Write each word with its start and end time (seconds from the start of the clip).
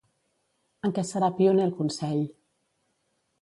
En 0.87 0.95
què 0.95 1.03
serà 1.09 1.29
pioner 1.41 1.67
el 1.67 1.75
Consell? 1.83 2.25